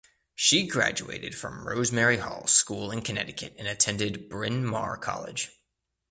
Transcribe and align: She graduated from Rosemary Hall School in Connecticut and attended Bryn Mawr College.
She 0.33 0.65
graduated 0.65 1.35
from 1.35 1.67
Rosemary 1.67 2.17
Hall 2.17 2.47
School 2.47 2.89
in 2.89 3.01
Connecticut 3.03 3.55
and 3.59 3.67
attended 3.67 4.29
Bryn 4.29 4.65
Mawr 4.65 4.97
College. 4.97 5.51